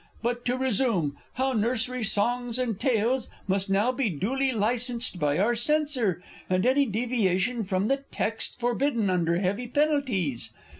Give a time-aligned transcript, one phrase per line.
[0.23, 5.53] But to resume; how Nursery Songs and Tales Must now be duly licensed by our
[5.53, 10.49] Censor, And any deviation from the text Forbidden under heavy penalties?